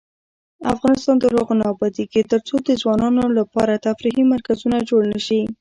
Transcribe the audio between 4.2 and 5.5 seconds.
مرکزونه جوړ نشي.